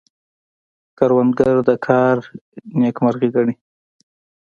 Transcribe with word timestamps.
کروندګر 0.97 1.55
د 1.67 1.71
کار 1.87 2.15
نیکمرغي 2.81 3.29
ګڼي 3.35 3.55